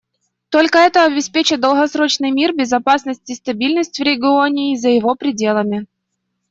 Только 0.49 0.79
это 0.79 1.05
обеспечит 1.05 1.59
долгосрочный 1.61 2.31
мир, 2.31 2.55
безопасность 2.55 3.29
и 3.29 3.35
стабильность 3.35 3.99
в 3.99 4.01
регионе 4.01 4.73
и 4.73 4.75
за 4.75 4.89
его 4.89 5.13
пределами. 5.13 5.85